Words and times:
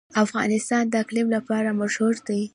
افغانستان 0.23 0.83
د 0.89 0.93
اقلیم 1.03 1.27
لپاره 1.35 1.77
مشهور 1.81 2.15
دی. 2.27 2.41